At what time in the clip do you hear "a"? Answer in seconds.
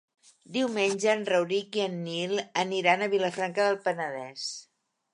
3.05-3.13